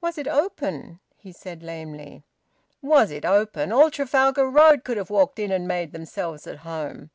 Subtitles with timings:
[0.00, 2.24] "Was it open?" he said lamely.
[2.82, 3.70] "Was it open!
[3.70, 7.10] All Trafalgar Road could have walked in and made themselves at home."